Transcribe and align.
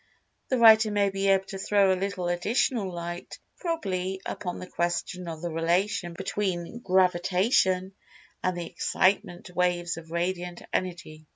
The 0.49 0.57
writer 0.57 0.89
may 0.89 1.11
be 1.11 1.27
able 1.27 1.45
to 1.45 1.59
throw 1.59 1.93
a 1.93 1.93
little 1.95 2.27
additional 2.27 2.91
light, 2.91 3.37
probably, 3.59 4.19
upon 4.25 4.57
the 4.57 4.65
question 4.65 5.27
of 5.27 5.43
the 5.43 5.51
relation 5.51 6.13
between 6.13 6.79
Gravitation, 6.79 7.93
and 8.43 8.57
the 8.57 8.65
Excitement 8.65 9.51
waves 9.55 9.97
of 9.97 10.09
Radiant 10.09 10.63
Energy. 10.73 11.27